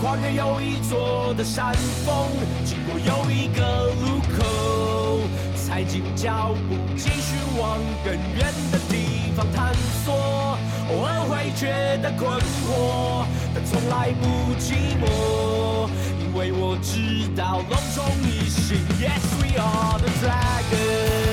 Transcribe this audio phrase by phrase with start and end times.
[0.00, 1.74] 跨越又一座的山
[2.06, 2.26] 峰，
[2.64, 5.20] 经过又一个路口，
[5.54, 10.56] 踩紧脚步，继续往更远的地方探索。
[10.88, 12.30] 偶尔会觉得困
[12.64, 18.78] 惑，但从来不寂寞，因为我知道隆重一心。
[18.98, 21.29] Yes, we are the dragon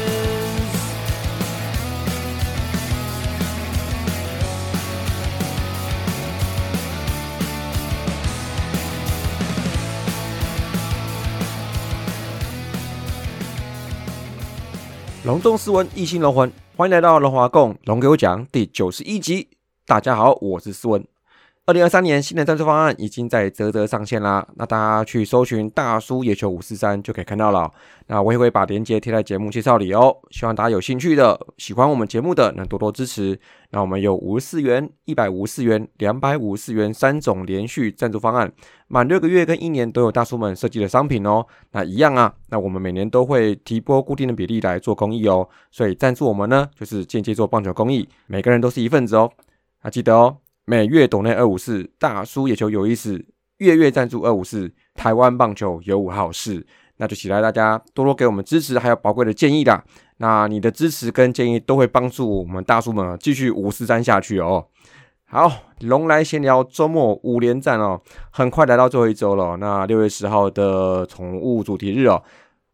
[15.28, 19.50] 龙中斯文，异星龙魂，欢迎来到龙华共龙给我讲第九十一集。
[19.86, 21.06] 大家好，我是斯文。
[21.68, 27.70] 二零二三年新的赞助方案已经在泽泽上线啦，那大家去搜寻大叔野球五四三就可以看到了。
[28.06, 33.38] 那我也会把链接贴在节目介绍里哦，希望大家有兴趣的、喜欢我们节目的能多多支持。
[33.72, 38.50] 那我们有五十四元、一百五十四元、两百五十四元三种连续赞助方案，
[38.88, 41.46] 满六个月跟一年都有大叔们设计的商品哦。
[41.74, 49.30] 那一样啊，那我们每年都会提拨固定的比例来做公益哦，所以赞助我们呢，就是间接做棒球公益，每个人都是一份子哦。
[49.84, 50.38] 那记得哦。
[50.70, 53.26] 每月懂内二五四，大叔野球有意思，
[53.60, 59.82] 月月赞助二五四，台湾棒球有五好事，那就期待大家多多给我们支持，还有宝贵的建议啦。
[60.18, 64.68] 那你的支持跟建议都会帮助我们大叔们继续五四三下去哦。
[65.24, 68.02] 好，龙来闲聊周末五连战哦，
[68.32, 69.56] 很快来到最后一周了。
[69.56, 72.22] 那六月十号的宠物主题日哦。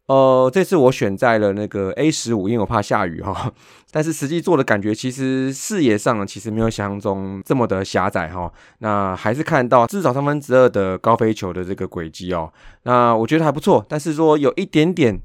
[0.06, 3.50] 呃，这次我选在了那个 A 十五，因为我怕下雨哈。
[3.90, 8.52] 但是实际做的感觉，其实视野上其实没有想象中这么的狭窄哈。
[8.80, 12.52] 那还是看到至少三分之二的高飞球的这个轨迹哦。
[12.82, 15.18] 那我觉得还不错，但是说有一点点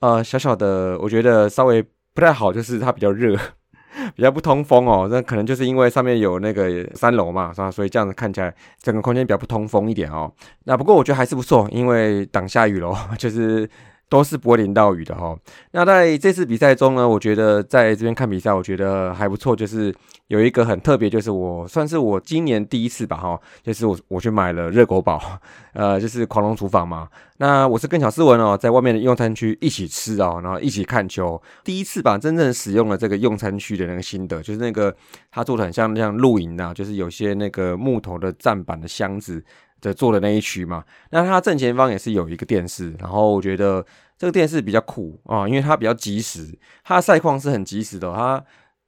[0.00, 3.34] 呃小小的，我觉得稍微不太好，就是它比较热，
[4.14, 5.08] 比较不通风哦。
[5.10, 7.70] 那可能就是因为上面有那个三楼嘛，是吧？
[7.70, 10.30] 所以这样子看起来整个空间比较不通风一点哦。
[10.64, 13.70] 那不过我觉得还是不错，因为挡下雨喽， 就是。
[14.08, 15.36] 都是不会淋到雨的哈。
[15.72, 19.54] 那在这次比赛中呢，我觉得在这边看比赛，我觉得还不错。
[19.56, 19.94] 就是
[20.28, 25.20] 有一个很特别，就是我算是我今年第一次吧哈，就是我我去买了热狗堡，
[25.74, 27.08] 呃，就是狂龙厨房嘛。
[27.38, 31.40] 那我是跟小斯文哦，在外面的用餐区一起吃哦，然后一起看球。
[31.64, 34.94] 第一次吧，真正使用了这个用餐区的那个心得，就是那个
[35.30, 39.44] 他做的很像那样露营啊，就是有些那个木头的站板的箱子。
[39.86, 43.86] 的做的那一区嘛，那它正前方也是有一个电视，然后我觉得
[44.18, 48.44] 这个电视比较酷啊，因为它比较及时，它的赛况是很及时的，它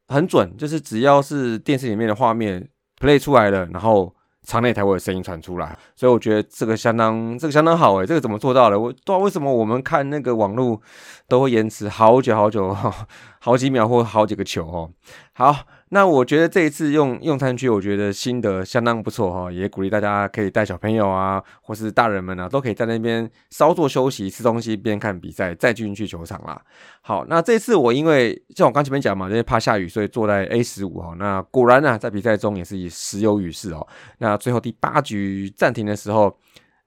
[0.09, 2.69] 很准，就是只要是电视里面的画面
[3.00, 4.12] play 出来了，然后
[4.44, 8.78] 场内才会有声音传出来，所以我觉得这个相当这个相当好诶，这个怎么做到的？
[8.78, 10.80] 我不知道为什么我们看那个网络
[11.28, 12.76] 都会延迟好久好久，
[13.38, 14.91] 好几秒或好几个球哦，
[15.32, 15.54] 好。
[15.91, 26.60] 那我觉得这一次用用餐区，我觉得心得相当不错哈，也鼓励大家可以带小朋友啊，或是大人们啊，都可以在那边稍作休息、吃东西，边看比赛，再进去球场啦。
[27.00, 31.15] 好，那这次我因为像我刚前面讲嘛，因为怕下雨，所以坐在 A 十五哈。
[31.19, 33.87] 那果然呢，在比赛中也是时有雨势哦。
[34.19, 36.38] 那最后第八局暂停的时候。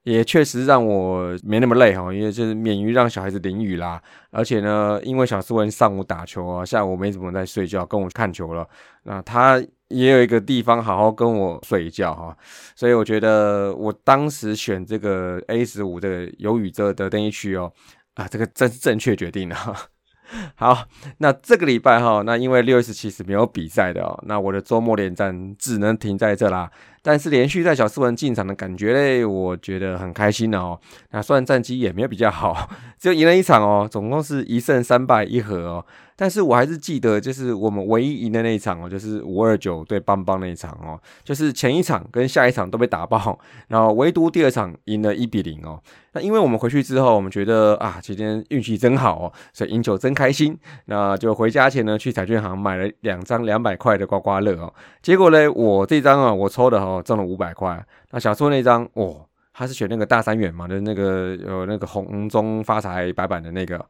[0.04, 4.02] 也确实让我没那么累哈，因为就是免于让小孩子淋雨啦，
[4.32, 8.68] 而且呢，因为小斯文上午打球啊，下午没怎么在睡觉，跟我看球了，
[9.04, 12.36] 那他也有一个地方好好跟我睡一觉哈，
[12.76, 17.72] 所以我觉得我当时选这个 A 十五的有雨遮的那一区哦，
[18.16, 19.56] 啊，这个真是正确决定的。
[20.56, 20.86] 好，
[21.18, 26.70] 那这个礼拜哈，那因为六月十七是没有比赛的哦，那我的周末连战只能停在这啦。
[27.04, 30.80] 但是连续在小斯文进场的感觉嘞，我觉得很开心哦。
[31.10, 35.86] 那虽然战绩也没有比较好， 就赢了一场哦，总共是一胜三败一和哦。
[36.22, 43.40] 但是我还是记得，就是我们唯一赢的那一场哦，就是五二九对邦邦那一场哦，就是前一场跟下一场都被打爆，
[43.70, 45.82] 然后唯独第二场赢了一比零哦。
[46.14, 50.56] 那因为我们回去之后，我们觉得啊，今天运气真好哦，所以赢球真开心。
[50.86, 54.72] 那就回家前呢，去彩券行买了两张两百块的刮刮乐哦。
[55.02, 57.84] 结果呢，我这张啊，我抽的哦，中了五百块。
[58.12, 63.84] 那小说那张哦，他是选那个大三元嘛的那个有那个红中发财白板的那个。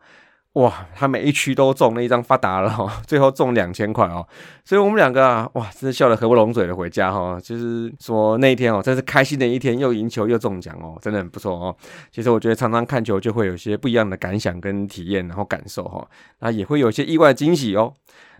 [0.53, 4.27] 哇，他每一区都中那一张发达了哈， 最后中两千块哦，
[4.65, 11.73] 所以我们两个啊，哇，真是笑得合不拢嘴的回家哈，就是说那一天哦，真是开心的一天，又赢球又中奖哦，真的很不错哦。
[12.11, 16.05] 其实我觉得常常看球就会有些不一样的感想跟体验，然后感受哈，
[16.39, 17.93] 那也会有一些意外惊喜哦。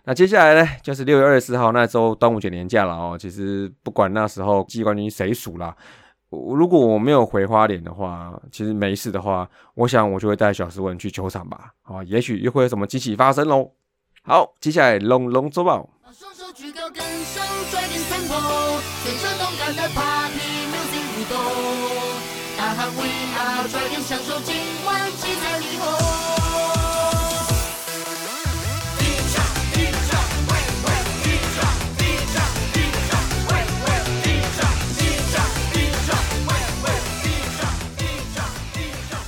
[0.04, 5.74] 那接下来呢，就是六月二十四号那周端午节年假了哦，其实不管那时候季冠军谁输了。
[6.32, 11.70] 如果我没有回花莲的话，其实没事的话，我想我就会带小斯文去球场吧。
[11.82, 13.70] 好，也许又会有什么惊喜发生喽。
[14.22, 15.88] 好，接下来龙龙周报。
[22.74, 23.04] 和 We
[23.36, 24.56] Are Dragon 享受今
[24.86, 26.11] 晚精彩霓虹。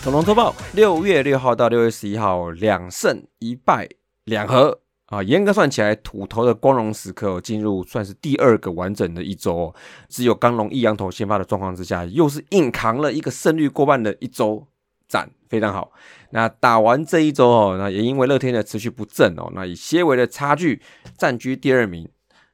[0.05, 3.89] 恐龙周报六月六号到六月十一号两胜一败
[4.25, 9.75] 两和啊，严格算起来，土头的光荣时刻进入算是第二个完整的一周、哦，
[10.11, 14.67] 只有刚龙一羊头先发的状况之下，又是硬扛了一个胜率过半的一周，
[15.09, 15.91] 赞，非常好。
[16.33, 20.83] 那打完这一周哦，那也因为乐天的持续不振哦，那以些微的差距
[21.17, 22.07] 暂居第二名，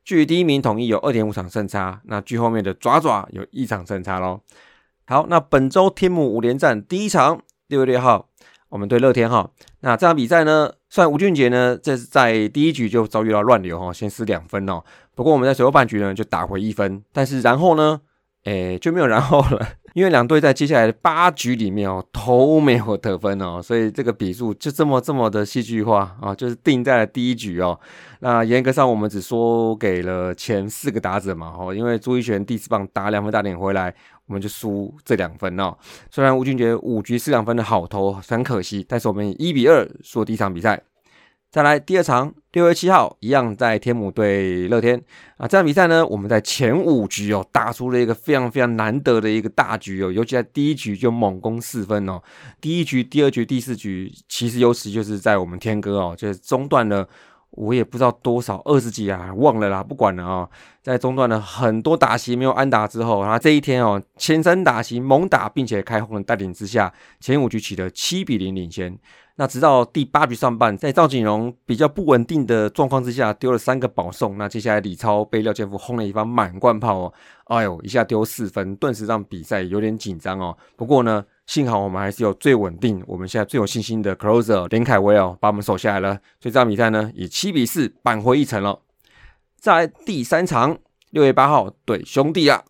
[0.04, 4.40] 距第一名统一有二点五场胜差，那距后面的爪爪有一场胜差喽。
[5.10, 8.28] 好，那本周天母五连战第一场，六月六号，
[8.68, 9.50] 我们对乐天哈。
[9.80, 14.84] 那这场比赛呢，虽然吴俊杰呢，这是在第一局就遭遇到乱流哈，先失两分哦。
[15.16, 18.02] 不过我们在随后半局呢，就打回一分，但是然后呢，
[18.44, 27.78] 诶就没有然后了，因为两队在接下来的八局里面哦，都没有得分哦， 所以这个比数就这么这么的戏剧化啊，就是定在了第一局哦。
[28.20, 33.94] 那严格上我们只说给了前四个打者嘛，哦，因为朱一璇第四棒打两分打点回来。
[34.26, 35.76] 我们就输这两分哦。
[36.08, 40.80] 虽然吴俊杰五局四两分的好投很可惜，但是我们以一比二输第一场比赛。
[41.50, 44.96] 再来第二场，六月七号一样在天母对乐天
[45.36, 45.48] 啊。
[45.48, 52.22] 这场比赛呢，我们在前五局哦打出了一个非常非常难得的一个大局哦，尤其在第一局就猛攻四分哦。
[52.60, 57.08] 第一局、第二局、第四局，其实优势就是在我们天哥哦，就是中断了。
[57.50, 60.48] 我也不知道多少二十几啊，忘了啦，不管了啊。
[60.82, 68.96] 在中断了很多打席没有安打之后，然后这一天哦，前三打席猛打，并且开轰的带领之下，前五局取得七比零领先。
[69.40, 74.36] 那直到第八局上半，在赵景荣比较不稳定的状况之下，丢了三个保送。
[74.36, 77.12] 那接下来李超被廖建富轰了一发满贯炮哦，
[77.46, 80.54] 哎呦，一下丢四分，顿时让比赛有点紧张哦。
[80.76, 81.24] 不过呢。
[81.46, 86.14] 幸好我们还是有最稳定，我们现在最有信心的 closer 连凯威哦，把我们守下来了。
[86.40, 88.78] 所以这场比赛呢，以七比四扳回一城了。
[89.58, 90.78] 在第三场，
[91.10, 92.62] 六月八号对兄弟啊，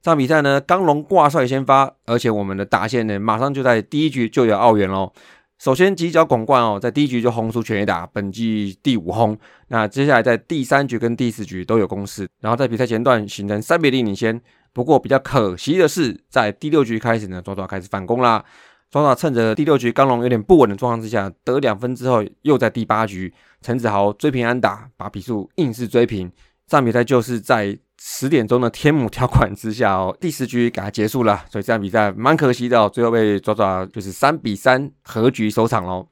[0.00, 5.12] 这场比赛呢，刚龙挂帅先发，而且我们的打线呢，马上就在第一局就有奥援喽。
[5.60, 9.38] 首先几脚拱冠哦，在第一局就轰出全垒打，本季第五轰。
[9.68, 14.40] 那接下来在第三局跟第四局都有攻势，然后在比赛前段形成三比零领先。
[14.72, 18.42] 不过比较可惜的是，在第六局开始呢，爪爪开始反攻啦。
[18.90, 23.30] 爪爪趁着第六局刚龙有点不稳的状况之下，得两分之后，又在第八局
[23.60, 26.32] 陈子豪追平安打，把比数硬是追平。
[26.70, 31.44] 这场比赛就是在十点钟的天母条款之下哦，第十局给它结束了。
[31.50, 36.06] 所以这场比赛蛮可惜的哦，最后被爪爪就是三比三和局收场喽。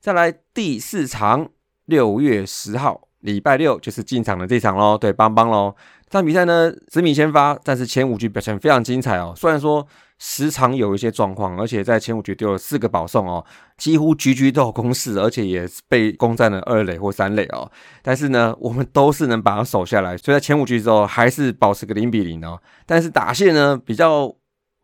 [0.00, 1.48] 再来第四场，
[1.84, 5.72] 六月十号礼拜六就是进场的这场喽，对邦邦喽。
[6.10, 9.32] 这场比赛呢，紫米先发，但是前五局表现非常精彩哦。
[9.36, 9.86] 虽然说
[10.24, 13.44] 时常有一些状况，而且在前五局丢了四个保送哦，
[13.76, 17.68] 几乎局局都有攻势，而且也被攻占了二垒或三垒哦。
[18.02, 22.56] 但是呢，我们都是能把它守下来，所以在前五局之后还是保持个零比零哦。
[22.86, 24.32] 但是打线呢，比较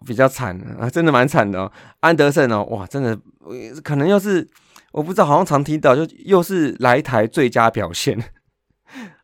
[0.04, 1.70] 比较惨啊，真的蛮惨的哦。
[2.00, 3.16] 安德森哦，哇，真的
[3.84, 4.44] 可能又是
[4.90, 8.18] 我不知道，好像常听到，就又是来台最佳表现。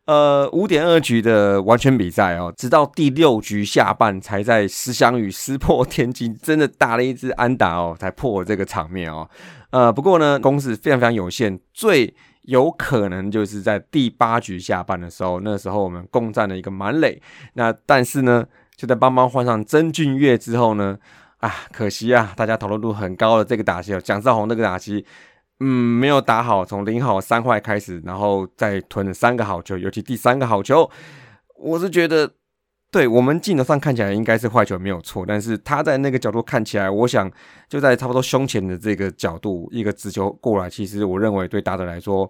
[0.05, 9.27] 呃，五点二局的完全比赛哦，直到第六局下半才在石祥宇撕破天际，真的打了一支安打哦，才破了这个场面哦。
[9.71, 12.13] 呃，不过呢，攻势非常非常有限，最
[12.43, 17.19] 有可能就是在第八局下半的时候，那时候我们攻占了一个满垒。
[17.53, 20.95] 那但是呢，就在邦邦换上曾俊岳之后呢，
[21.39, 25.03] 啊，可惜啊，大家讨论度很高的这个打击哦，蒋少红那个打击。
[25.61, 25.67] 嗯，
[25.99, 30.89] 没有打好，从零好三坏开始，然后再吞了三个好球，尤其第三个好球，
[31.57, 32.29] 我是觉得，
[32.91, 37.31] 对我们镜头上看起来应该是坏球没有错，但是他在那个角度看起来，我想
[37.69, 42.29] 就在差不多胸前的这个角度，一个直球过来，其实我认为对打者来说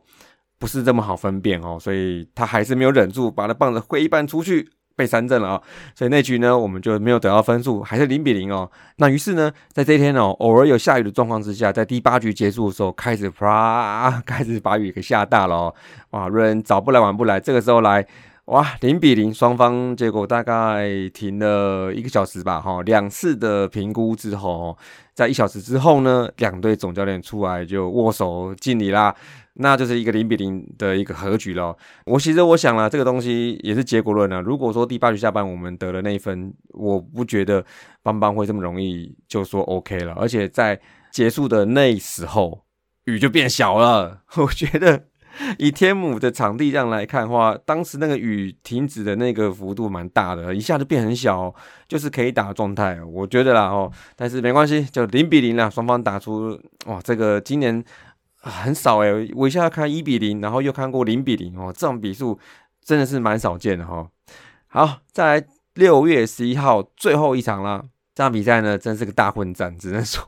[0.59, 4.69] 不是这么好分辨哦，所以他还是没有忍住，把那棒子挥一半出去。
[4.95, 5.61] 被三振了啊，
[5.93, 8.69] 所以那局呢，我们就没有得到分数，还是零比零哦。
[8.97, 15.75] 那于是呢，在这一天哦，偶尔有下雨的状况之下，在第八局结束的时候，开始啪， 开始把雨给下大了哦。
[16.11, 18.05] 哇，瑞恩早不来晚不来，这个时候来，
[18.45, 24.77] 哇，零比零，双方结果大概停了一个小时吧，哈，两次的评估之后，
[25.13, 29.13] 在一小时之后呢，两队总教练出来就握手敬礼啦。
[29.55, 31.75] 那就是一个零比零的一个和局了。
[32.05, 34.39] 我其实我想了，这个东西也是结果论啊。
[34.39, 37.63] 如果说第八局下半我们得了那一分，我不觉得
[38.03, 40.13] 邦邦会这么容易就说 OK 了。
[40.13, 40.79] 而且在
[41.11, 42.65] 结束的那时候，
[43.05, 44.21] 雨就变小了。
[44.35, 45.05] 我觉得
[45.57, 51.53] 以天母的场地这样来看的话，当时那个雨停止的那个幅度蛮大的，一下就变很小、
[51.87, 53.91] 就是可以打状态，我觉得啦哦。
[54.15, 57.83] 但是没关系，就零比零啦，双方打出哇，这个今年、
[58.49, 62.39] 很少诶、我一下看一比零，然后又看过零比零哦，这种比数
[62.83, 64.09] 真的是蛮少见的哈、哦。
[64.67, 67.83] 好，再来六月十一号最后一场啦，
[68.13, 70.23] 这场比赛呢真是个大混战，只能说。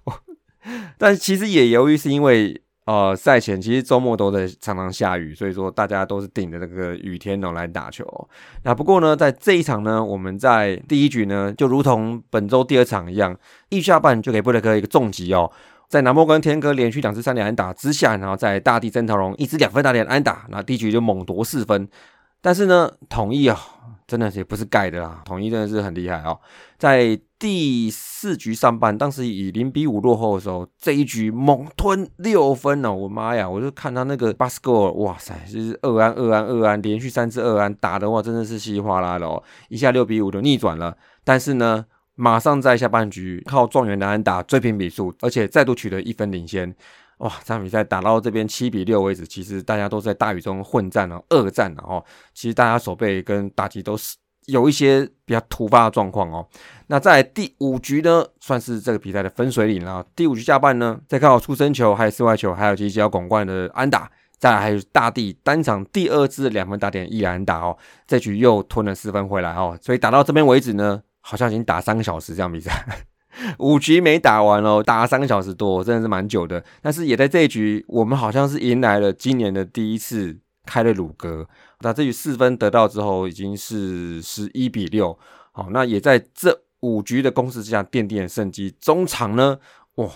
[0.97, 8.03] 但其实也由于是因为呃赛前其实周末都在常常下雨，所以说大家都是顶着那个雨天哦来打球、
[8.63, 13.38] 那不过呢，在这一场呢，我们在第一局呢，就如同本周第二场一样，
[13.69, 15.51] 一下半就给布雷克一个重击哦。
[15.88, 21.88] 在南莫跟天哥连续两次三连安打之下，然后在大地曾桃龙一支两分打点安打，那第一局就猛夺四分。
[22.41, 23.58] 但是呢，统一啊，
[24.06, 26.39] 真的也不是盖的啦，统一真的是很厉害哦。
[26.77, 32.94] 在第四局上半，当时以零比五落后的时候，这一局猛吞六分哦！
[32.94, 40.96] 我妈呀，我就看他那个 basket，哇塞，就是二安二安二安，连续三次二安打的话，真的是稀里哗啦的哦，一下六比五就逆转了。
[41.24, 41.86] 但是呢，
[42.19, 46.75] 马上在下半局靠状元的安打追平比数，而且再度取得一分领先。
[47.19, 52.03] 哇，这场比赛打到这边七比六为止，其实大家都在大雨中混战哦，恶战了哦。
[52.33, 54.15] 其实大家手背跟打击都是
[54.47, 56.47] 有一些比较突发的状况哦。
[56.88, 60.03] 那在第五局呢，算是这个比赛的分水岭了。
[60.15, 69.77] 第五局下半呢，再靠出生球、还有室外球，还有及脚拱冠的安打，再来还有大地单场第二支两分打点一安打哦，这局又吞了四分回来哦。
[69.81, 72.86] 所以打到这边为止呢，好像已经打三个小时这样比赛。
[73.60, 76.63] 五局没打完哦，打了三个小时多，真的是蛮久的。
[76.81, 81.46] 但是也在这一局，我们好像是迎来了今年的第一次开了鲁格。
[81.81, 85.19] 那这局四分得到之后，已经是十一比六。
[85.51, 88.74] 好，那也在这五局的攻势之下奠定了胜机。
[88.79, 89.60] 中场呢，
[89.96, 90.10] 哇，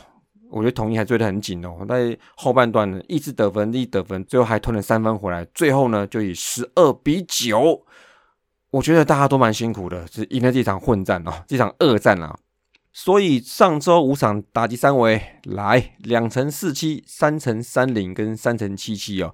[0.49, 5.45] 我觉得统一还追得很紧哦，在后半段呢，一直得分，一直得分，最后还吞了三分回来。
[5.53, 7.85] 最后呢，就以十二比九，
[8.71, 12.37] 我觉得大家都蛮辛苦的，是赢了这场混战哦，这场恶战啊。
[12.93, 19.33] 所以上周五场打击三围来两乘四七、三乘三零跟三乘七七哦，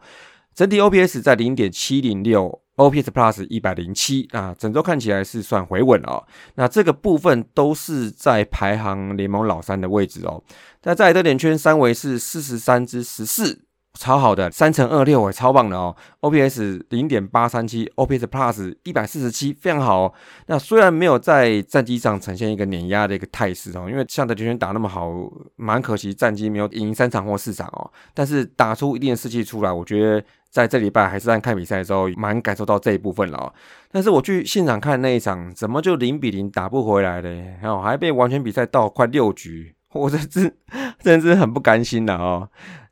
[0.54, 6.24] 整体 OPS 在零点七零六，OPS Plus 一百零七啊，整周看起来是算回稳了哦。
[6.56, 10.44] 那这个部分都是在排行联盟老三的位置哦。
[10.84, 13.67] 那在热点圈三围是四十三之十四。
[13.98, 20.14] 超好的，三乘二六也超棒的哦，OPS 零点八三七，OPS Plus 一百四十七，非常好、哦。
[20.46, 25.12] 那虽然没有在战绩上呈现一个碾压的一个态势哦，因为像德球员打那么好，
[25.56, 27.92] 蛮可惜战绩没有赢三场或四场哦。
[28.14, 33.54] 但是打出一定的士气出来，我觉得在这礼拜还是在看比赛的时候，蛮感受到这一部分了哦。
[33.92, 37.58] 但是我去现场看那一场，怎么就零比零打不回来嘞？
[37.64, 40.56] 哦，还被完全比赛到快六局，我这是
[41.02, 42.50] 真是很不甘心的哦。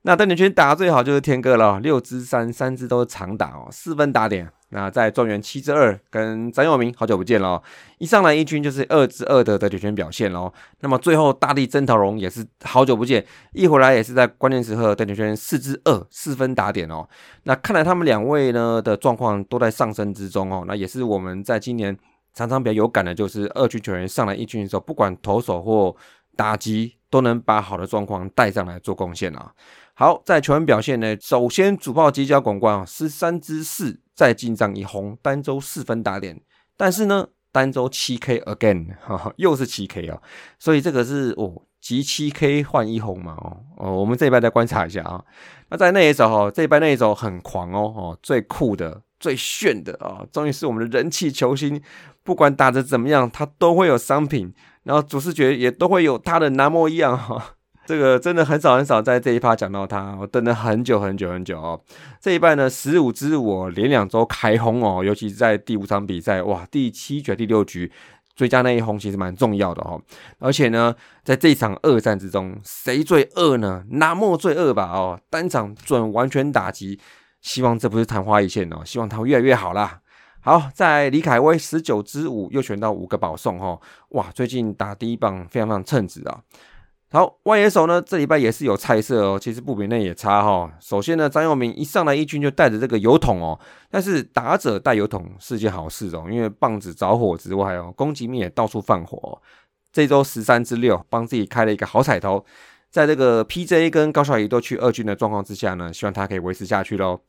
[0.07, 4.47] 那登点圈打最好就是天哥了，六支三，三支都是长打哦，四分打点。
[4.69, 7.63] 那在状元七支二跟张佑明好久不见了、哦，
[7.97, 10.53] 一上来一军就是二支二的得点圈表现喽。
[10.81, 17.07] 那么最后大地曾桃荣也是好久不见，一回来也是在关键时刻得点圈四支二，四分打点哦。
[17.45, 20.65] 那看来他们两位呢的状况都在上升之中哦。
[20.67, 21.97] 那也是我们在今年
[22.35, 25.95] 常常比较有感的，就是二军球员上来一军的时候，不管投手或
[26.35, 29.51] 打击，都能把好的状况带上来做贡献啊。
[29.97, 36.41] 好，在球员表现呢，首先主炮犄角广冠啊，十三支四，再进账一红，单周四分打点，
[36.75, 40.21] 但是呢，单周七 K again，哈哈，又是七 K 哦，
[40.59, 45.23] 所以这个是哦，集七 K 换一红嘛哦哦，我们这一拜再观察一下啊。
[45.69, 51.81] 那在那一手哈，这一拜那一手很狂哦哦，最酷的、最炫的啊，终于是我们的人气球星，
[52.21, 57.54] 不管打得怎么样，他都会有商品，然后主视觉也都会有他的南模一样哈。
[57.85, 61.79] 这个真的很少很少在这一趴讲到他，我等了很久很久很久哦。
[62.19, 67.91] 这一半呢，十五支我连两周开轰哦，尤其是在第五场比赛，哇，第七局、第六局
[68.35, 70.01] 追加那一轰其实蛮重要的哦。
[70.39, 73.83] 而且呢，在这一场二战之中，谁最恶呢？
[73.91, 76.99] 南莫最恶吧哦，单场准完全打击，
[77.41, 79.99] 希望这不是昙花一现哦，希望他会越来越好啦。
[80.41, 86.41] 好，在李凯威十九支五又选到五个保送哦，哇，最近打第一棒非常非常称职啊。
[87.11, 89.39] 好，外野手呢，这礼拜也是有菜色哦。
[89.39, 90.71] 其实不比那也差哈、哦。
[90.81, 93.57] 首先呢，张佑明一上来一军就带着这个油桶哦，
[93.89, 99.41] 但是打者带油桶是件好事哦，因为棒子着火之外哦，攻击面也到处放火、
[99.93, 102.43] 这周十三之六，帮自己开了一个好彩头。
[102.89, 107.21] 在这个 PJ 跟高小怡都去二军的状况之下呢，希望他可以维持下去喽。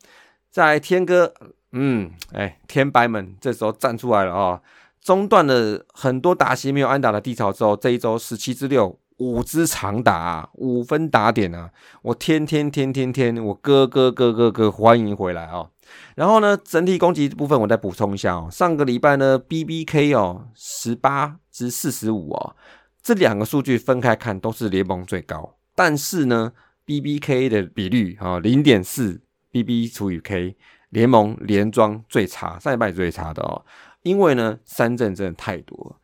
[0.50, 1.32] 在天哥，
[1.72, 4.60] 嗯，哎，天白们这时候站出来了哦。
[5.00, 11.70] 中断了很多打席没有安打的低潮之后，这一周十七之六五支长打、啊，五分打点啊，
[12.02, 15.70] 我天天天天天，我哥哥哥哥哥欢迎回来哦。
[16.16, 22.56] 然后呢，整体攻击部分我再补充一下哦，上个礼拜呢，BBK 哦十八至四十五哦，
[23.02, 26.52] 这两个数据分开看都是联盟最高，但是呢
[26.84, 30.56] ，BBK 的比率啊零点四 BB 除以 K，
[30.90, 33.64] 联盟连庄最差，上礼拜最差的哦，
[34.02, 35.96] 因为呢三振真的太多了。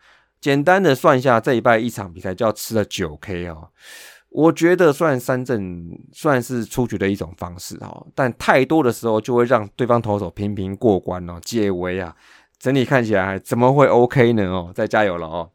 [0.43, 3.69] 简单的算一下，这一拜一场比赛就要吃了九 K 哦。
[4.29, 12.17] 我觉得算三振算是出局的一种方式哦，但太多的时候就会让对方投手频频过关哦，解围啊。
[12.59, 14.45] 整体看起来怎么会 OK 呢？
[14.47, 15.51] 哦，再加油了哦。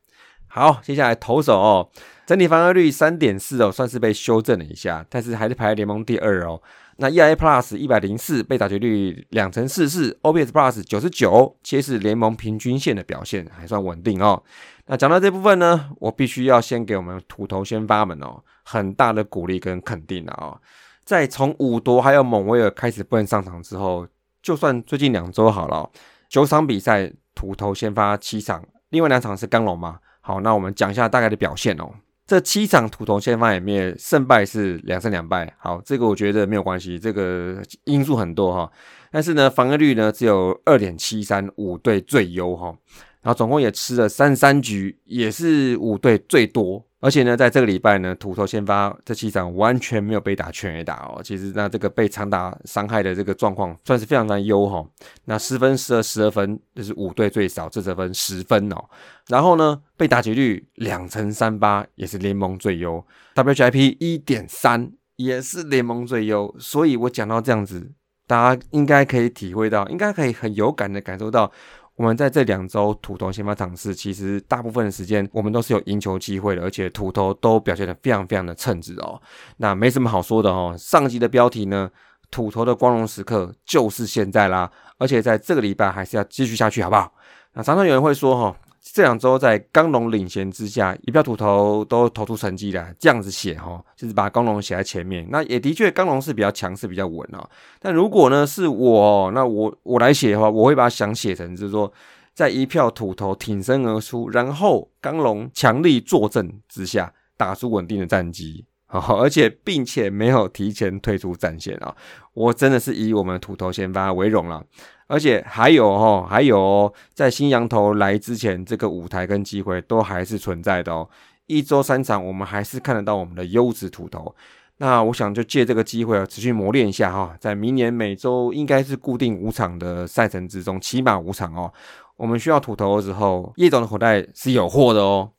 [0.45, 1.89] 好，接下来投手哦，
[2.25, 6.61] 整体防御率三点四哦，算是被修正了一下，但是还是排在联盟第二哦。
[6.99, 14.41] 那 ERA Plus 一百零四，被打击率两成四四，OPS Plus 九十九，皆是联盟平均线的表现，还算稳定哦。
[14.87, 20.59] 那讲到这部分呢，我必须要先给我们土头先发们哦，很大的鼓励跟肯定了哦。
[21.03, 24.07] 在从五夺还有蒙威尔开始不能上场之后，
[24.41, 25.89] 就算最近两周好了，
[26.29, 29.99] 九场比赛土头先发七场，另外两场是刚龙嘛。
[30.21, 31.89] 好，那我们讲一下大概的表现哦。
[32.25, 35.53] 这七场土头先发里面，胜败是两胜两败。
[35.57, 38.69] 好，这个我觉得没有关系，这个因素很多哈。
[39.09, 42.75] 但是呢，防御率呢只有二点七三，五队最优哈。
[43.21, 46.83] 然后总共也吃了三十三局，也是五队最多。
[46.99, 51.21] 而且呢，在这个礼拜呢，土头先发这七场完全没有被打全垒打哦。
[51.23, 54.83] 其实那这个被长打伤害的这个状况算是非常非常优哈。
[55.25, 58.83] 那十分、十二、十二分，这是五队最少，这得分十分哦。
[59.27, 63.05] 然后呢，被打击率两成三八，也是联盟最优。
[63.35, 66.55] WHIP 一点三，也是联盟最优。
[66.57, 67.91] 所以我讲到这样子，
[68.25, 71.51] 大家应该可以体会到，应该可以很有感的感受到。
[71.97, 79.19] 我们在这两周土头先发场次，其实大部分的时间我们都是有赢球机会的，而且土头都表现得非常非常的称职哦。
[79.57, 80.75] 那没什么好说的哦。
[80.77, 81.89] 上集的标题呢，
[82.29, 87.11] 土头的光荣时刻就是现在啦，而且在这个礼拜还是要继续下去，好不好？
[87.53, 88.55] 那常常有人会说哈。
[88.93, 92.87] 这两周在刚龙领衔之下，一票土头都投出成绩了。
[92.99, 95.27] 这样子写哦，就是把刚龙写在前面。
[95.29, 97.49] 那也的确，刚龙是比较强势、比较稳哦。
[97.79, 101.91] 但如果呢是我，那我我来写的话，我会把它想写成，就是说，
[102.33, 108.65] 在一票土头挺身而出，然后刚龙强力坐镇之下，打出稳定的战绩。
[108.87, 111.93] 好， 而且并且没有提前退出战线啊！
[112.33, 114.63] 我真的是以我们土头先发为荣了。
[115.07, 121.07] 而且还有哦，还有哦在新羊头来之前，这个舞台跟机会都还是存在的哦。
[121.45, 124.35] 一周三场，我们还是看得到我们的优质土头。
[124.79, 131.71] 那我想就借这个机会啊，持续磨练一下哈，在明年每周应该是固定五场的赛程之中，起码五场哦。
[132.17, 135.31] 我们需要土头的时候，叶总的口袋是有货的哦。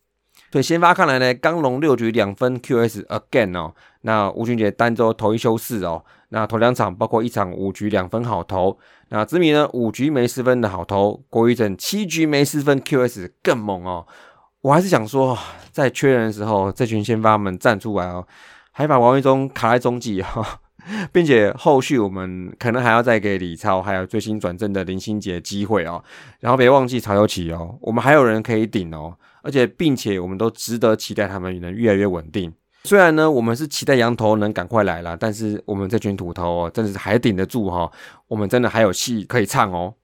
[0.51, 3.75] 所以先发看来呢，刚龙六局两分 QS again 哦。
[4.03, 6.03] 那吴俊杰单周投一休四哦。
[6.31, 8.79] 那头两场包括一场五局两分好投。
[9.09, 11.23] 那子米呢五局没失分的好投。
[11.29, 14.07] 郭玉正七局没失分 QS 更猛哦。
[14.61, 15.39] 我还是想说，
[15.71, 18.27] 在缺人的时候，这群先发们站出来哦，
[18.73, 20.61] 还把王一中卡在中继哈，
[21.13, 26.03] 并且后续我们可能还要再给李超还有最新转正的林心杰机会哦。
[26.41, 29.15] 然后别忘记曹友奇哦，我们还有人可以顶哦。
[29.42, 32.53] 而且，并且，我们都值得期待他们能越来越稳定。
[32.85, 37.90] 虽然呢，我们是期待羊头能赶快来了，但是我们这群土头哦，真的是还顶得住哈。
[38.29, 39.94] 我们真的还有戏可以唱哦。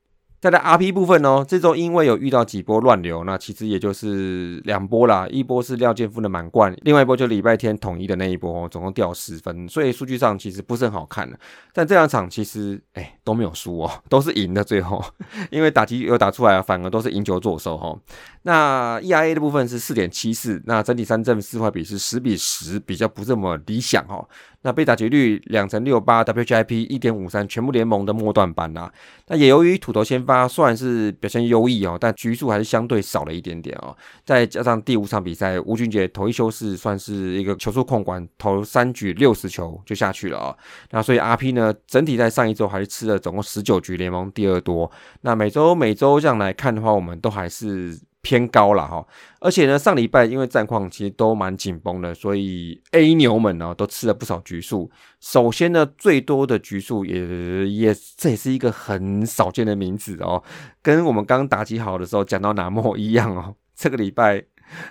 [0.45, 11.39] 再来 R P 部分哦，这周因为有遇到几波乱流，那其实也就是两波啦，一波是廖建夫的满贯，另外一波就礼拜天统一的那一波，总共掉十分，所以数据上其实不是很好看的。
[11.73, 15.03] 但这两场其实哎都没有输哦， 都是赢的最后，
[15.51, 17.99] 因为打击有打出来，反而都是赢球作收哈。
[18.43, 24.29] 那 E R A 的部分是四点七四，那整体三振四坏比是十比十，比较不这么理想哦。
[24.65, 28.91] 那被打击率两成六八，WGIP 一点五三，全部联盟的末段版呐。
[29.27, 33.95] 那也由于土头先发虽然是表现优异哦，但局数还是相对少了一点点哦。
[34.25, 40.57] 再加上第五场比赛，吴俊杰投一休四，算是一个球速控管，投三局六十球就下去了啊。
[40.93, 44.91] 那所以 R P 呢，整体在上一周还是吃了总共十九局，联盟第二多。
[45.21, 48.01] 那每周每周这样来看的话，我们都还是。
[48.25, 49.07] 偏高了哈，
[49.39, 54.91] 而且呢，上礼拜因为战况其实都蛮紧绷的，所以 A 牛们呢都吃了不少局数。
[55.21, 60.43] 首先呢，最多的局数也也这也是一个很少见的名字哦，
[60.83, 63.55] 跟我们刚打击好的时候讲到哪莫一样哦。
[63.77, 64.43] 这个礼拜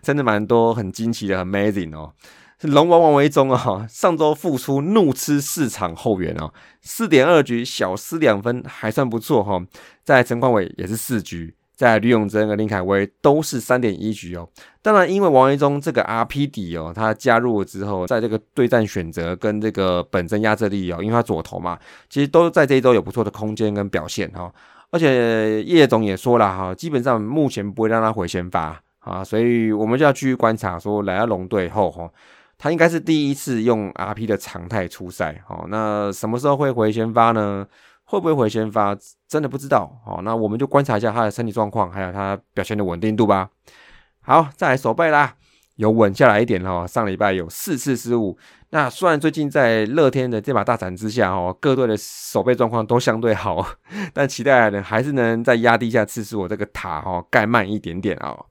[0.03, 2.13] 真的蛮多很惊奇的，很 amazing 哦，
[2.61, 9.59] 龙王王维忠啊，上周复出怒吃四场后援哦，四点二局小失两分还算不错哈。
[10.03, 11.55] 在陈冠伟也是四局。
[11.75, 14.47] 在吕永贞和林凯威都是三点一局哦。
[14.81, 21.77] 当然，因为王维忠这个 RP 底哦，他加入了之后，在这个对战选择跟这个本身压制力哦，因为他左投嘛，
[22.09, 24.53] 其实都在这一周有不错的空间跟表现哈、
[24.91, 32.09] 而且叶总也说了哈，基本上目前不会让他回先发啊，所以我们就要继续观察说来到龙队后哈。
[32.55, 37.67] 他应该是第一次用 RP 的常态出赛，哦，那什么时候会回先发呢？
[38.13, 38.95] 会不会回先发？
[39.27, 43.49] 真的不知道，哦，那我们就观察一下他的身体状况，还有他表现的稳定度吧。
[44.21, 45.33] 好，再来手背啦，
[45.77, 46.85] 有稳下来一点哦。
[46.87, 48.37] 上礼拜有四次失误，
[48.69, 53.65] 那虽然最近在乐天的这把大伞之下，哦，各队的手背状况都相对好，
[54.13, 58.45] 但期待呢还是能在压低下次数，我这个塔哦盖慢一点点哦。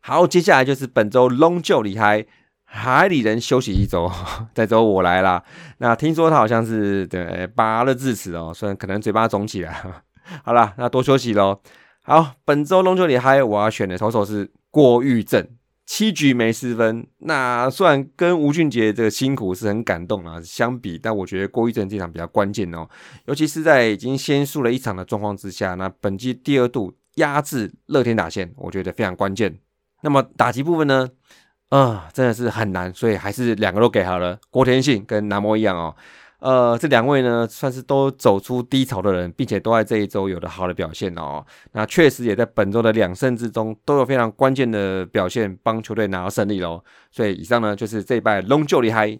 [0.00, 2.26] 好，接下来就是本周 Long 厉害。
[2.74, 4.10] 海里人休息一周，
[4.54, 5.44] 这周我来啦。
[5.76, 9.84] 那听说他好像是对拔了智齿哦，虽然可能嘴巴肿起来。
[10.42, 11.60] 好啦，那多休息喽。
[12.02, 15.46] 好，本周龙球里还有我要选的投手是郭玉正，
[15.84, 17.06] 七局没失分。
[17.18, 22.88] 那虽然跟吴俊杰这个辛苦是很感动啊，相比，但我觉得郭玉正这场比较关键哦，
[23.26, 29.58] 尤其是在已经先输了一场的状况之下，那本季第二度压制乐天打线，我觉得非常关键。
[30.00, 31.10] 那么打击部分呢？
[31.78, 34.38] 啊、真的是很难，所以还是两个都给好了。
[34.50, 35.96] 郭天信跟南摩一样哦，
[36.40, 41.42] 呃，这两位呢算是都走出低潮的人，并且都在这一周有了好的表现哦。
[41.72, 46.84] 那确实也在本周的两胜之中都有非常关键的表现，帮球队拿到胜利喽。
[47.10, 49.18] 所以以上呢就是这一拜龙就厉害。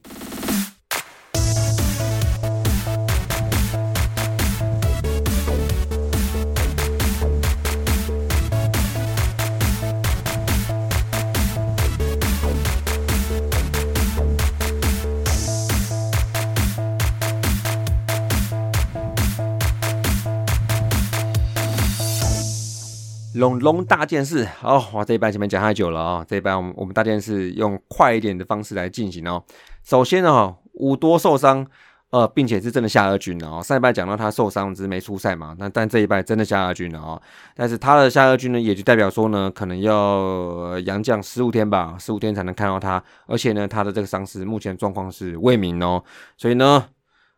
[23.43, 29.43] 龙龙大件事，好、哇，这一半前面讲太久了啊、这一半我们我们大件事用快一点的方式来进行哦。
[29.83, 31.67] 首先呢、哦，五多受伤，
[32.11, 33.61] 呃，并且是真的下二军了哦。
[33.61, 37.21] 上一拜讲到他受伤只是没出赛嘛，那但这一拜真的下二军了哦。
[37.57, 46.01] 但是他的下二军呢，也就代表说呢，可能要呃洋将十五天吧，十五天才能看到他，而且呢，他的这个伤势目前状况是未明哦，
[46.37, 46.85] 所以呢。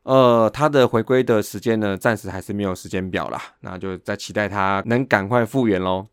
[0.04, 6.06] 呃，他的回归的时间呢，暂时还是没有时间表啦，那就在期待他能赶快复原喽。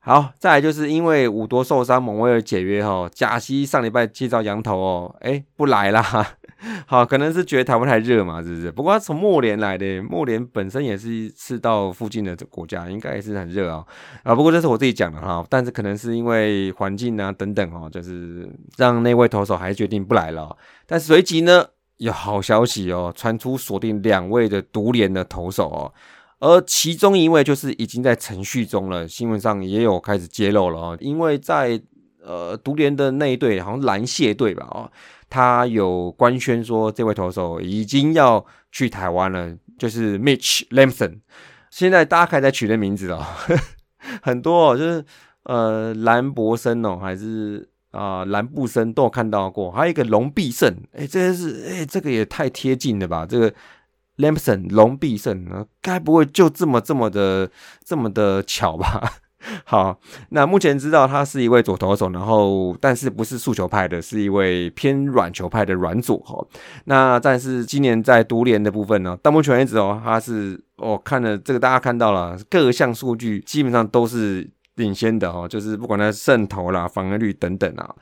[0.00, 6.02] 好，再来就是因为五多受伤，蒙威尔解约哦，贾西上礼拜介绍羊头哦，哎不来啦，
[6.86, 8.70] 好，可能是觉得台湾太热嘛，是不是？
[8.70, 13.84] 不过他从莫连来的，莫连本身也是赤道附近的国家，应该也是很热啊、
[14.24, 14.34] 啊。
[14.34, 21.64] 不过这是我自己讲的哈，但是可能是因为环境啊等等哦，就是让那位投手还是决定不来了、但随即呢。
[21.98, 25.92] 有好消息哦，传出锁定两位的独联的投手哦，
[26.40, 31.80] 而其中一位就是已经在程序中了，新闻上也有开始揭露了哦，因为在
[32.22, 34.90] 呃独联的那一队好像蓝蟹队吧哦，
[35.30, 41.20] 他有官宣说这位投手已经要去台湾了，就是 Mitch Lamson，
[41.70, 43.24] 现在大家开始在取的名字哦，
[44.20, 45.04] 很多哦，就是
[45.44, 47.70] 呃兰博森哦，还是。
[47.96, 53.24] 啊，蓝布森都有看到过，还有一个龙必胜，哎，这个是哎，这个也太贴近了吧？
[53.24, 53.50] 这个
[54.18, 57.50] Lampson 龙必胜，呃该不会就这么这么的
[57.84, 59.12] 这么的巧吧？
[59.64, 59.98] 好，
[60.30, 66.44] 那目前知道他是一位左投手，然后但是不是速球派的，是一位偏软球派的软左哈。
[66.84, 74.50] 那但是今年在独联的部分呢，到目前为止哦，他是哦看了这个大家看到了各项数据基本上都是。
[74.76, 77.94] 领先的哦，就是不管他渗透啦、防御率等等啊，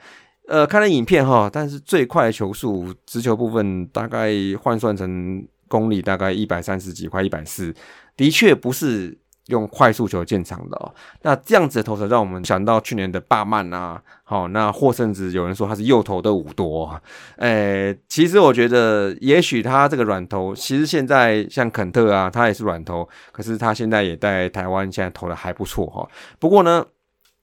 [0.47, 7.75] 呃，看了影片哈，但是最快的球速，直球部分大概换算成公里大概一百三十几，快一百四，
[8.17, 10.95] 的确不是用快速球建场的哦。
[11.23, 17.01] 那这样子的投手让我们想到去年的霸曼啊，好，那或甚至有人说他是右投的五多，
[17.37, 26.09] 诶，其实我觉得也许他这个软投，其实现在像肯特啊，他也是软投，可是他现在也在台湾现在投的还不错哈。
[26.39, 26.85] 不过呢。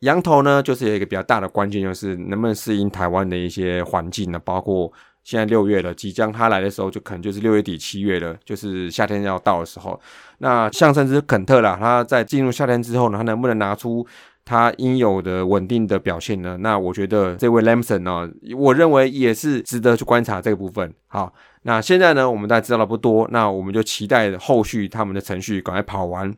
[0.02, 4.42] 羊头呢，就是有一个比较大的关键，就是能不能适应台湾的一些环境呢？
[4.44, 4.92] 包括
[5.24, 10.00] 现在六月了，即将他来的时候，就可能就是六月底七月了，就是夏天要到的时候。
[10.40, 14.06] 那像甚至肯特啦，他在进入夏天之后呢，他能不能拿出
[14.44, 16.58] 他应有的稳定的表现呢？
[16.62, 20.92] 那我觉得这位 Lamson 呢，我认为也是值得去观察这个部分。
[21.08, 21.32] 好，
[21.62, 26.34] 那现在呢，我们大家知道的不多，那我们就期待后续他们的程序赶快跑完。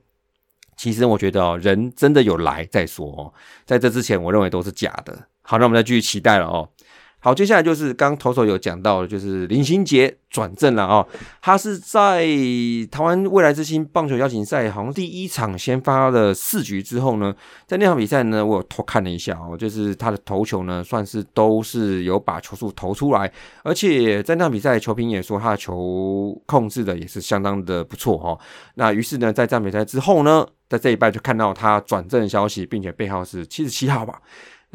[0.76, 5.18] 其实我觉得哦，人真的有来再说哦，在这之前，我认为都是假的。
[5.42, 6.68] 好，那我们再继续期待了哦。
[7.24, 11.08] 好，接下来就是刚投手有讲到的，就是林心杰转正了哦。
[11.42, 12.26] 他是在
[12.92, 17.34] 台湾未来之星棒球邀请赛，好像第一场先发了四局之后呢，
[17.66, 23.32] 在那场比赛呢，我有偷看了一下哦，就是他的投球呢，算是都是有把球速投出来，
[23.64, 28.38] 而且在那场比赛，球评也说他的球控制的也是相当的不错哦。
[28.76, 34.20] 那于是呢，在这场比赛之后呢，在这一拜就看到他转正消息，并且背号是七十七号吧。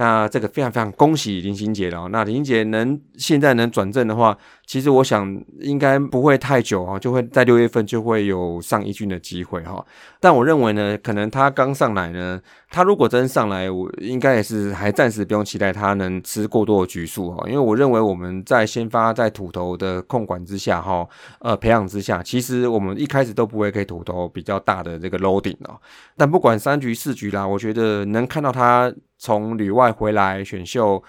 [0.00, 2.08] 那这个非常非常恭喜林心杰了、哦。
[2.12, 5.26] 那林心杰能现在能转正的话，其实我想
[5.58, 9.84] 应该不会太久啊、就会在六月份就会有上一军的机会哈、
[10.20, 21.04] 但我认为呢，可能他刚上来呢，他如果真上来，我应该也是还暂时不用期待他能吃过多的局数哈、因为我认为我们在先发在土头的控管之下哈、
[21.40, 25.76] 呃培养之下，其实我们一开始都不会给土头比较大的这个 loading 哦。
[26.16, 28.94] 但不管三局四局啦，我觉得能看到他。
[29.18, 31.02] 从旅外回来选秀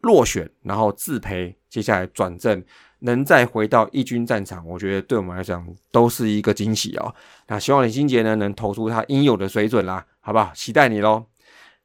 [0.00, 2.64] 落选，然后自培，接下来转正，
[3.00, 7.14] 能再回到一军战场，我觉得对我们来讲都是一个惊喜哦。
[7.48, 10.52] 那希望李心杰呢能投出他应有的水准啦，好不好？
[10.54, 11.26] 期待你喽。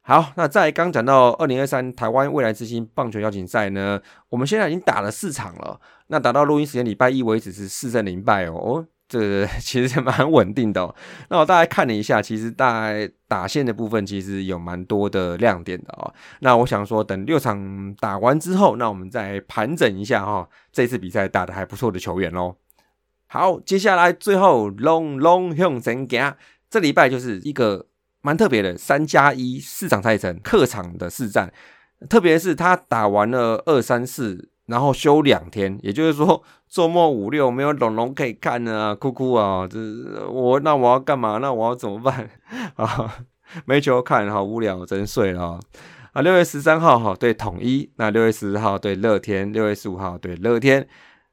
[0.04, 5.80] 好，那在刚讲到二零二三台湾未来之星棒球邀请赛呢，我们现在已经打了四场了。
[6.08, 8.86] 那打到录音时间礼拜一为止是四胜零败哦。
[9.12, 10.94] 这 其实蛮稳定的、哦。
[11.28, 16.14] 那我大概看了一下，其实大概打线的部分其实有蛮多的亮点的哦。
[16.40, 22.56] 那我想说，等六场打完之后，那我们再盘整一下哈、哦，这次比赛打得还不错的球员喽。
[23.26, 26.34] 好，接下来最后龙龙向前行，
[26.70, 27.86] 这礼拜就是一个
[28.22, 31.52] 蛮特别的三加一四场赛程客场的四战，
[32.08, 34.48] 特别是他打完了二三四。
[34.72, 39.68] 然后休两天，也就是说 周末五六没有龙龙可以看啊，哭哭啊！
[39.68, 39.78] 这
[40.30, 41.36] 我那我要干嘛？
[41.36, 42.26] 那我要怎么办
[42.76, 43.14] 啊？
[43.66, 45.60] 没球看，好无聊，真睡了
[46.14, 46.22] 啊！
[46.22, 50.88] 六月十三号哈对统一，那六月十四号对乐天，六月十五号对乐天，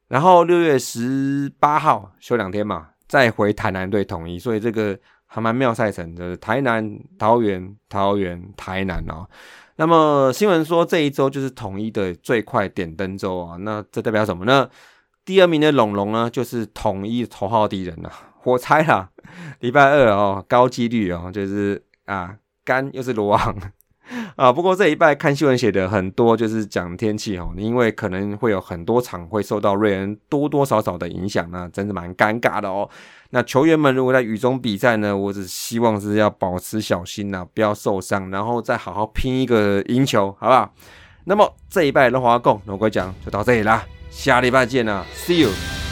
[0.10, 9.25] 然后六月十八号休两天嘛，再回台南对统一，所以这个还蛮妙赛程，就是台南、桃园、桃园、台南哦。
[9.79, 14.69] 那么新闻说这一周就是统一的最快点灯周啊，那这代表什么呢？
[15.23, 18.11] 第二名的龙龙呢，就是统一头号敌人了，
[18.43, 19.09] 我猜啦，
[19.61, 23.55] 礼拜二哦，高几率哦，就是啊干又是罗昂
[24.36, 24.52] 啊。
[24.52, 32.89] 不过这一拜看新闻写的很多，就是讲天气哦，因为可能会有很多场会受到瑞恩多多少少的影响，那真是蛮尴尬的哦。
[33.32, 40.74] 那球员们如果在雨中比赛呢，我只希望是要保持小心呐、不要受伤，然后再好好拼一个赢球，好不好？
[41.26, 45.88] 那么这一拜的华共龙龟讲就到这里啦，下礼拜见啦，See you。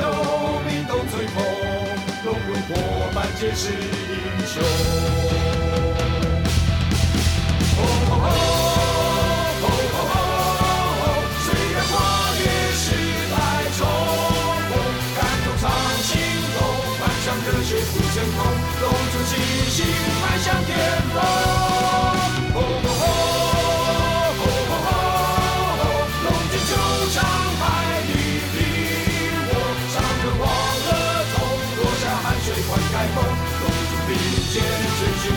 [0.00, 1.44] 球迷都追捧，
[2.24, 5.19] 龙魂伙伴皆是英雄。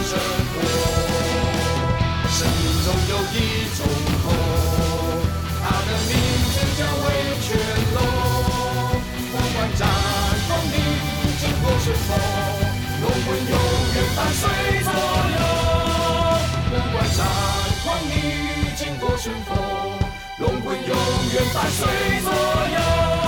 [0.03, 0.11] 生
[0.53, 0.55] 活。
[2.29, 3.37] 生命中有一
[3.77, 3.79] 种
[4.23, 4.25] 痛，
[5.61, 6.11] 它的名
[6.53, 7.05] 字叫威
[7.41, 7.45] 权
[7.93, 7.97] 龙。
[9.31, 9.81] 不管战
[10.47, 10.75] 风历
[11.39, 12.09] 经过旋风，
[13.01, 13.53] 龙魂永
[13.95, 14.41] 远伴随
[14.83, 14.89] 左
[15.35, 15.39] 右。
[16.69, 17.19] 不管战
[17.83, 18.11] 狂历
[18.75, 19.51] 经过旋风，
[20.39, 20.91] 龙魂永
[21.33, 21.81] 远伴随
[22.21, 23.22] 左右。